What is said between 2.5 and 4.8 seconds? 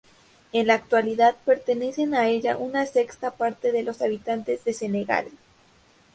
una sexta parte de los habitantes de